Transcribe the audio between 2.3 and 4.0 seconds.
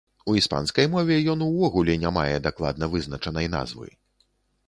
дакладна вызначанай назвы.